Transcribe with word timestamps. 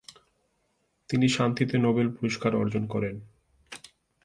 তিনি 1.09 1.27
শান্তিতে 1.29 1.75
নোবেল 1.77 2.07
পুরস্কার 2.09 2.51
অর্জন 2.55 2.83
করেন। 2.87 3.15